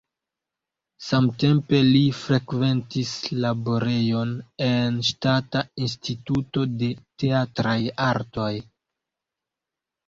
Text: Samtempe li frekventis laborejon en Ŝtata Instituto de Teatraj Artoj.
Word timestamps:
Samtempe 1.07 1.81
li 1.89 2.01
frekventis 2.21 3.11
laborejon 3.45 4.33
en 4.69 4.99
Ŝtata 5.11 5.63
Instituto 5.91 6.67
de 6.83 6.93
Teatraj 7.23 7.81
Artoj. 8.13 8.53